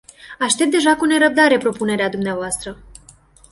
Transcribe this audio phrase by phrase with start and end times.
[0.39, 2.77] Aștept deja cu nerăbdare propunerea dumneavoastră.